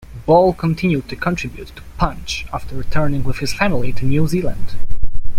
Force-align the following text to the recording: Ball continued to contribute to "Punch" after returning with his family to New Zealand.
Ball 0.25 0.53
continued 0.53 1.07
to 1.09 1.15
contribute 1.15 1.67
to 1.75 1.83
"Punch" 1.99 2.47
after 2.51 2.75
returning 2.75 3.23
with 3.23 3.37
his 3.37 3.53
family 3.53 3.93
to 3.93 4.03
New 4.05 4.27
Zealand. 4.27 4.73